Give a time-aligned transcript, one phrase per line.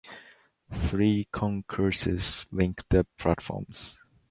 [0.73, 3.99] Three concourses link the platforms.